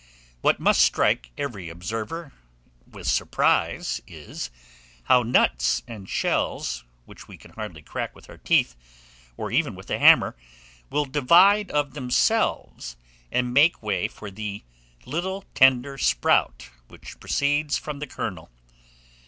[0.41, 2.33] What must strike every observer
[2.89, 4.49] with surprise is,
[5.03, 8.75] how nuts and shells, which we can hardly crack with our teeth,
[9.37, 10.35] or even with a hammer,
[10.89, 12.97] will divide of themselves,
[13.31, 14.63] and make way for the
[15.05, 18.49] little tender sprout which proceeds from the kernel.